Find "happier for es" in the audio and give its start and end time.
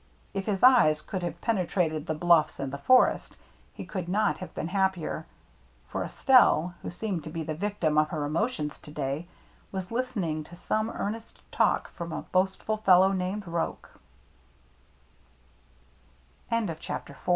4.69-6.25